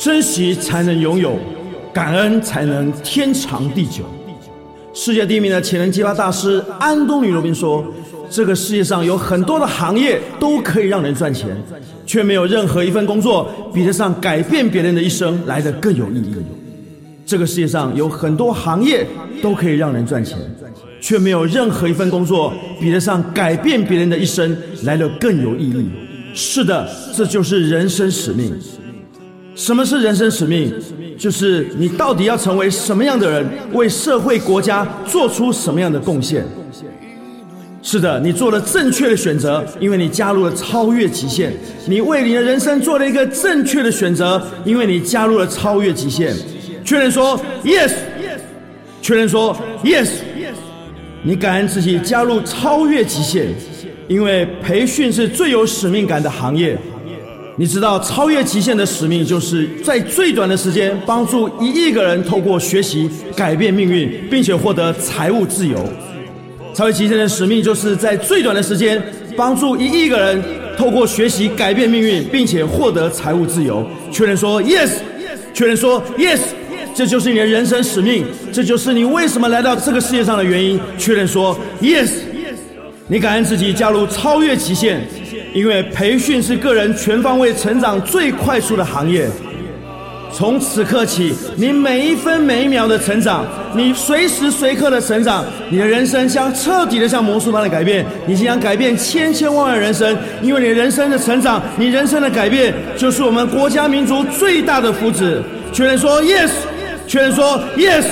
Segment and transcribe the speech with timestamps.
[0.00, 1.38] 珍惜才能拥有，
[1.92, 4.02] 感恩才能天长地久。
[4.94, 7.84] 世界第一名的潜能激发大师安东尼·罗宾说
[8.30, 11.54] ：“这个世界上有很多的行业都可以让人赚钱，
[12.06, 16.34] 却没有任何一份工作比得上改变别人的一生来得更有意义。
[17.26, 19.06] 这个世界上有很多行业
[19.42, 20.38] 都可以让人赚钱，
[21.02, 25.90] 却没有任何一份工作比得上改变别人的一生来得更有意义。
[26.32, 28.50] 是的，这就是人生使命。
[29.60, 30.72] 什么是人生使命？
[31.18, 36.42] 就是你到底要成为什么样的人，为社会国家做出什么样的贡献？
[37.82, 41.52] 是的，你做了正确的选择，因为你加入了超越极限。
[41.86, 46.34] 你为你的人生做了一个正确的选择，因为你加入了超越极限。
[46.82, 47.92] 确认说 yes，
[49.02, 50.08] 确认说 yes。
[51.22, 53.48] 你感恩自己加入超越极限，
[54.08, 56.78] 因为培训是最有使命感的行业。
[57.60, 65.78] 你知道超越极限的使命，就是在最短的时间帮助一亿个人透过学习改变命运，并且获得财务自由。
[66.72, 68.98] 超越极限的使命，就是在最短的时间
[69.36, 70.42] 帮助一亿个人
[70.78, 73.86] 透过学习改变命运，并且获得财务自由。
[74.10, 74.92] 确认说 yes，
[75.52, 76.38] 确认说 yes，
[76.94, 80.80] 这就是你的人生使命，这就是你为什么来到这个世界上的原因。
[80.96, 82.08] 确认说 yes，
[83.06, 85.06] 你感恩自己加入超越极限。
[85.52, 89.28] 因为培训是个人全方位成长最快速的行业。
[90.32, 98.06] 从此刻起，你每一分每一秒的成长，你随时随刻的成长，你的人生将彻底的像魔术般的改变。
[98.26, 105.42] 你即将改变千千万万人生，因为你人生的成长，你人生的改变，就是我们国家民族最大的福祉。
[105.72, 106.50] 确认说 yes，
[107.08, 108.04] 确认说 yes。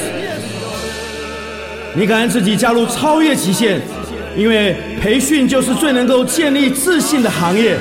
[1.94, 3.80] 你感恩自己加入超越极限。
[4.38, 7.76] 因为培训就是最能够建立自信的行业，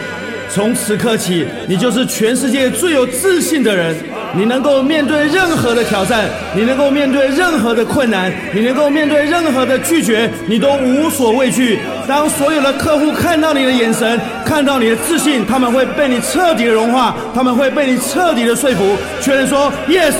[0.49, 3.95] 从此刻起，你就是全世界最有自信的人。
[4.35, 11.79] 你能够面对任何的挑战，你能够面对任何的困难，你能够面对任何的拒绝，你都无所畏惧。
[12.07, 18.97] 当所有的客户看到你的眼神，看到你的自信，他们会被你彻底的融化，他们会被你彻底的说服。
[19.21, 20.13] 确认说 yes，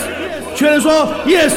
[0.56, 1.52] 确认说 yes。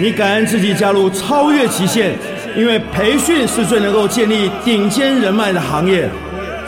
[0.00, 2.12] 你感恩自己加入超越极限。
[2.56, 6.08] 因为培训是最能够建立顶尖人脉的行业，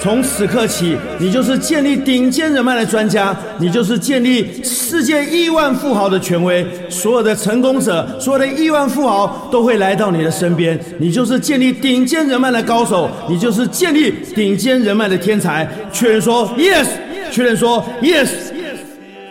[0.01, 6.65] 从此刻起，你就是建立顶尖人脉的专家，你就是建立世界亿万富豪的权威。
[6.89, 15.69] 所有的成功者，所有的亿万富豪都会来到你的身边，你就是建立顶尖人脉的高手，你就是建立顶尖人脉的天才。
[15.93, 16.87] 确认说 yes，
[17.33, 18.29] 确认说 yes，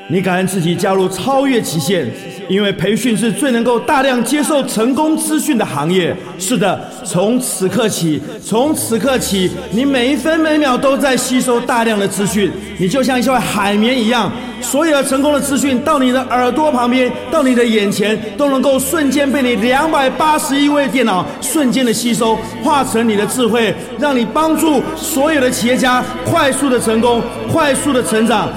[0.09, 2.07] 你感恩自己加入超越极限。
[2.49, 6.15] 因为培训是最能够大量接受成功资讯的行业。
[6.39, 12.51] 是的，从此刻起，从此刻起，你每一分每秒都在吸收大量的资讯。
[12.79, 14.31] 你就像一块海绵一样，
[14.61, 27.21] 所有的成功的资讯到你的耳朵旁边，到你的眼前，都能够瞬间被你两百八十亿位电脑瞬间的吸收，化成你的智慧，让你帮助所有的企业家快速的成功，
[27.51, 28.49] 快速的成长。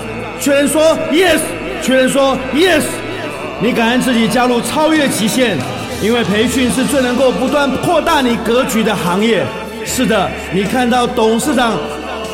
[0.42, 1.38] 确认说 yes，
[1.80, 2.82] 确认说 yes。
[3.60, 5.56] 你感恩自己加入超越极限，
[6.03, 9.47] 因为培训是最能够不断扩大你格局的行业。
[9.84, 11.78] 是的，你看到董事长，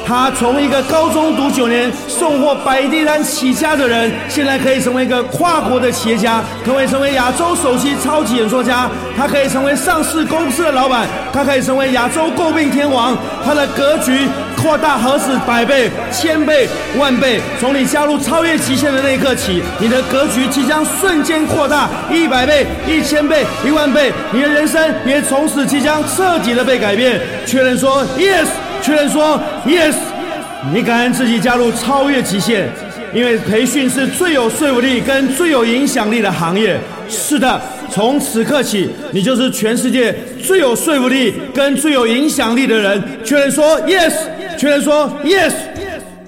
[0.07, 13.15] 他从一个高中读九年、送货摆地摊起家的人，现在可以成为一个跨国的企业家，可以成为亚洲首席超级演说家，他可以成为上市公司的老板，他可以成为亚洲诟病天王，
[13.45, 14.27] 他的格局。
[14.61, 17.41] 扩大何止百倍、千倍、万倍？
[17.61, 27.21] 从你加入超越极限的那一刻起，你的格局即将瞬间扩大一百倍、一千倍、一万倍，你的人生也从此即将彻底的被改变。
[27.47, 28.47] 确认说 yes，
[28.83, 29.95] 确认说 yes。
[30.75, 32.69] 你感恩自己加入超越极限，
[33.15, 36.79] 因为培训是最有说服力跟最有影响力的行业。
[37.09, 37.61] 是的。
[37.91, 43.03] 从此刻起，你就是全世界最有说服力跟最有影响力的人。
[43.25, 44.13] 确认说 yes，
[44.59, 45.53] 确认说 yes。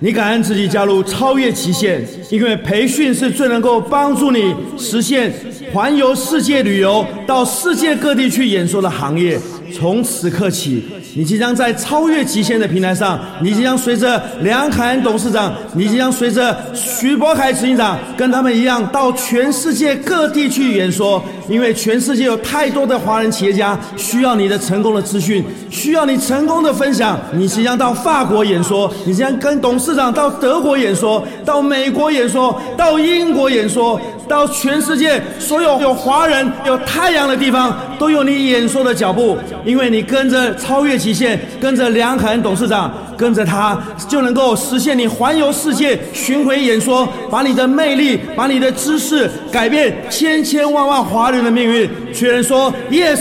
[0.02, 2.00] 你感恩自己加入超越极限，
[2.30, 5.30] 因为培训是最能够帮助你实现
[5.74, 9.38] 环游世界旅游、到世界各地去演说的行业。
[9.72, 10.84] 从此刻起。
[11.14, 21.22] 你即将在超越极限的平台上，你即将随着梁凯恩董事长，你即将随着徐博凯执行长，跟他们一样到全世界各地去演说。
[21.48, 27.18] 因为全世界有太多的华人企业家需要你的成功的资讯，需要你成功的分享。
[27.32, 34.00] 你即将到法国演说，你即将跟董事长到德国演说，到美国演说，到英国演说。
[34.30, 43.76] 到全世界所有有华人、有太阳的地方，都有你演说的脚步，因为你跟着超越极限，跟着梁凯恩董事长，跟着他，
[44.08, 51.90] 就能够实现你环游世界、巡回演说，把你的魅力、把你的知识改变千千万万华人的命运。
[52.14, 53.18] 确认说 yes，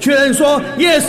[0.00, 1.02] 确认说 yes。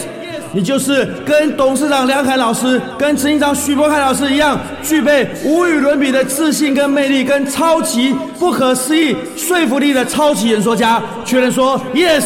[0.51, 11.01] 你就是跟董事长梁凯老师、跟执行长许博凯老师一样，具备无与伦比的自信跟魅力，跟超级不可思议说服力的超级演说家。
[11.23, 12.23] 确认说 yes，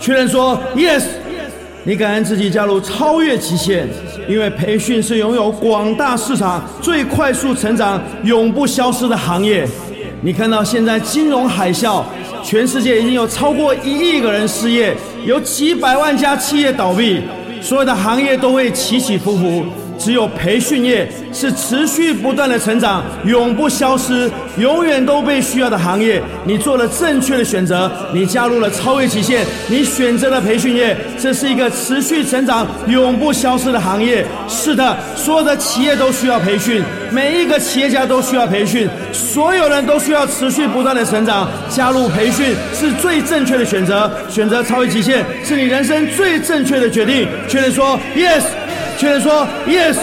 [0.00, 1.02] 确认说 yes。
[1.82, 3.88] 你感恩自己加入超越极限，
[4.28, 9.66] 因为培训是拥有广大市场、最快速成长、永不消失的行业。
[10.22, 12.02] 你看到现在金融海啸，
[12.42, 17.22] 全世界已经有超过一亿个人失业，有几百万家企业倒闭。
[17.66, 19.64] 所有的行业都会起起伏伏，
[19.98, 26.22] 只有培训业是持续不断的成长，永不消失，永远都被需要的行业。
[26.44, 34.24] 你做了正确的选择，你加入了超越极限，你选择了培训业，这是一个持续成长、永不消失的行业。
[34.48, 41.48] 是的，所有的企业都需要培训，每一个企业家都需要培训，所有人都需要持续不断的成长。
[41.68, 47.26] 加入培训是最正确的选择，选择超越极限是你人生最正确的决定。
[47.48, 48.42] 确认说 yes，
[48.96, 49.96] 确认说 yes。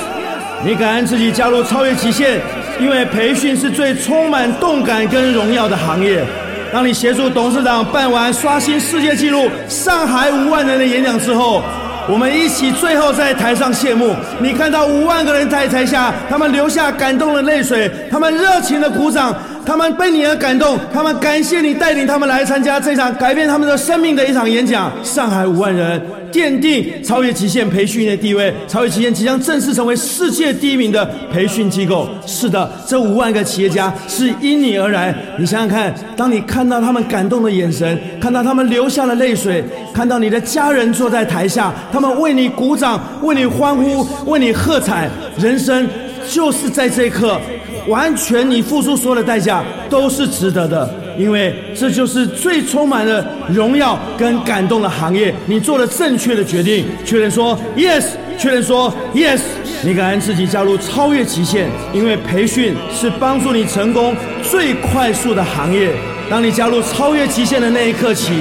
[0.66, 2.40] 你感恩自己加入超越极限，
[2.80, 6.24] 因为培训是最充满动感跟荣耀的行业。
[6.72, 11.62] 当你协助董事长办完刷新世界纪录上海五万人的演讲之后，
[12.08, 14.16] 我们一起最后在台上谢幕。
[14.40, 19.36] 你看到五万个人在台下，他们流下感动的泪水，他们热情的鼓掌。
[19.66, 24.92] 他们被你而感动，他们感谢你带领他们来参加这场改变他们的生命的一场演讲。
[25.04, 26.02] 上海五万人
[26.34, 32.10] 奠定超越极限培训的地位，超越极限即将正式成为世界第一名的培训机构。
[32.26, 35.16] 是的，这五万个企业家是因你而来。
[35.38, 39.64] 你想想看，当你看到他们感动的眼神，看到他们流下了泪水，
[39.94, 45.08] 看到你的家人坐在台下，他们为你鼓掌，为你欢呼，为你喝彩，
[45.38, 45.88] 人生
[46.28, 47.40] 就是在这一刻。
[47.88, 55.34] 完全，你付出所有的代价都是值得的，因为这就是最充满了荣耀跟感动的行业。
[55.46, 58.06] 你做了正确的决定，确认说 yes，
[58.38, 59.40] 确认说 yes。
[59.86, 65.90] 你感恩自己加入超越极限，因为培训是帮助你成功最快速的行业。
[66.30, 68.32] 当你加入超越极限的那一刻起，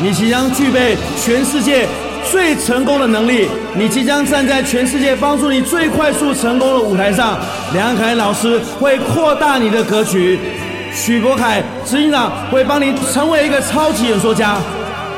[0.00, 1.88] 你即将具备全世界。
[2.30, 7.38] 最成功的能力，你即将站在全世界帮助你最快速成功的舞台上。
[7.72, 10.38] 梁凯老师会扩大你的格局，
[10.94, 14.56] 许博凯执行长会帮你成为一个超级演说家，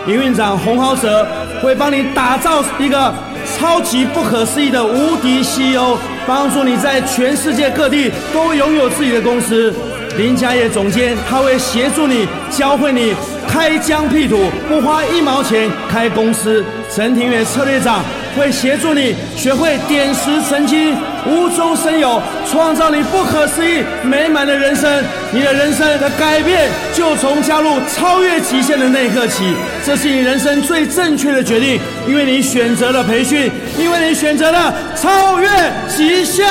[0.07, 1.27] 营运长洪豪哲
[1.63, 3.13] 会帮你打造一个
[3.57, 9.73] 超级不可思议的无敌 CEO，帮助你在全世界各地都拥有自己的公司。
[10.19, 13.15] 林家业总监他会协助你，教会你。
[13.49, 16.65] 开疆辟土，不花一毛钱开公司。
[16.95, 18.05] 陈庭远策略长
[18.37, 20.95] 会协助你学会点石成金，
[21.27, 25.03] 无中生有，创造你不可思议美满的人生。
[25.33, 29.55] 你的人生的改变就从加入超越极限的那一刻起。
[29.85, 35.49] 这是你人生最正确的决定，因为你选择了培训，因为你选择了超越
[35.89, 36.47] 极限。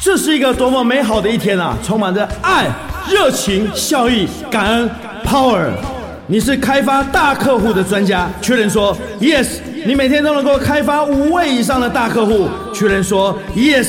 [0.00, 1.76] 这是一个多么美好的一天啊！
[1.84, 2.66] 充满着爱、
[3.10, 4.90] 热情、效益、感恩、
[5.24, 5.68] power。
[6.28, 9.46] 你是开发大客户的专家，确认说 yes。
[9.84, 13.88] 你每天都能够开发五位以上的大客户，确认说 yes。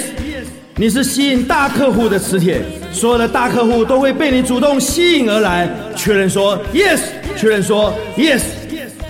[0.77, 2.59] 你是吸引大客户的磁铁，
[2.91, 6.99] 所有的大客户都会被你主动吸引而来，确认说 yes。
[7.37, 8.41] 确认说 yes。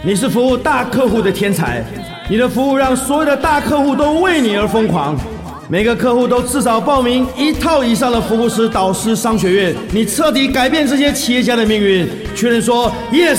[0.03, 1.81] 你是服务大客户的天才，
[2.29, 5.17] 你的服务让所有的大客户都为你而疯狂。
[5.71, 12.09] 每个客户都至少报名一套以上的福布斯导师商学院，你彻底改变这些企业家的命运。
[12.35, 13.37] 确认说 yes，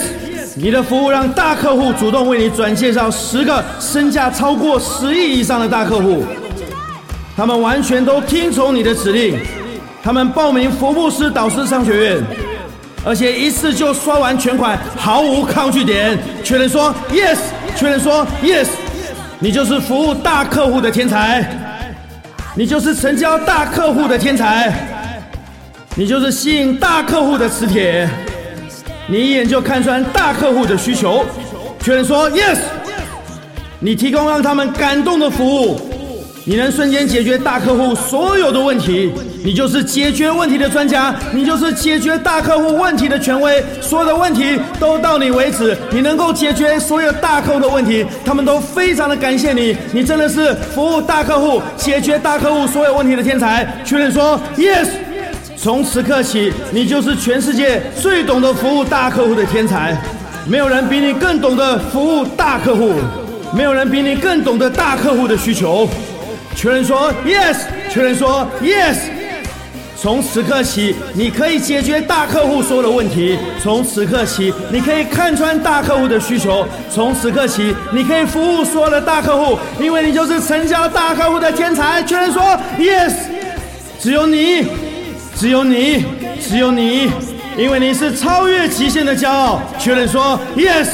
[0.55, 6.25] 你的服务让大客户主动为你转介绍十个身价超过十亿以上的大客户，
[7.37, 9.37] 他们完全都听从你的指令，
[10.01, 12.23] 他们报名福布斯导师商学院，
[13.05, 16.17] 而且一次就刷完全款，毫无抗拒点。
[16.45, 17.39] 确认说 yes，
[17.75, 18.69] 确认说 yes，
[19.41, 21.60] 你就是服务大客户的天才。
[22.57, 24.73] 你就是成交大客户的天才，
[25.95, 28.09] 你就是吸引大客户的磁铁，
[29.07, 31.25] 你一眼就看穿大客户的需求，
[31.81, 32.59] 确认说 yes，
[33.79, 35.90] 你提供让他们感动的服务，
[36.45, 39.13] 你能瞬间解决大客户所有的问题，
[39.45, 43.63] 你就是解决问题的专家，你就是解决大客户问题的权威。
[43.83, 49.77] 所有的问题都到你为止，你能够解决所有大客户的问题，他们都非常的感谢你。
[49.93, 53.67] 你真的是服务大客户、解决大客户所有问题的天才。
[53.85, 54.89] 确认说，yes。
[55.59, 59.95] 从此刻起，你就是全世界最懂得服务大客户的天才。
[60.47, 62.95] 没有人比你更懂得服务大客户，
[63.55, 65.87] 没有人比你更懂得大客户的需求。
[66.55, 67.57] 确认说 yes，
[67.91, 68.97] 确认说 yes。
[69.97, 73.39] 从此刻起，你可以解决大客户所有的问题。
[73.63, 76.67] 从此刻起，你可以看穿大客户的需求。
[76.91, 82.03] 从此刻起，你可以服务所有的大客户，因为你就是成交大客户的天才。
[82.05, 82.43] 确认说
[82.79, 83.13] yes，
[83.99, 84.67] 只有你，
[85.37, 86.07] 只有你，
[86.41, 87.11] 只有你，
[87.59, 89.61] 因为你是超越极限的骄傲。
[89.79, 90.89] 确认说 yes，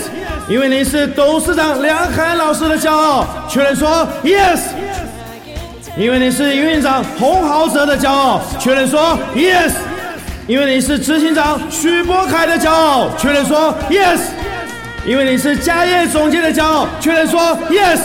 [0.49, 3.25] 因为你是董事长梁海老师的骄傲。
[3.49, 4.59] 确认说 yes。
[5.99, 9.73] 因为你是营运长洪豪泽的骄傲，确认说 yes。
[10.47, 14.19] 因为你是执行长许博凯的骄傲，确认说 yes。
[15.07, 17.99] 因为你是家业总监的骄傲，确认说 yes。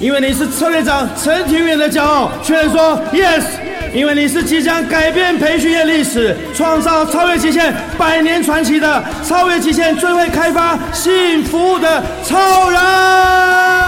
[0.00, 3.44] 因为你是策略长陈庭远的骄傲，确认说 yes。
[3.92, 13.83] 因为你是即将改变培训业历史、创造超越极限百年传奇的超越极限最会开发吸引服务的超人。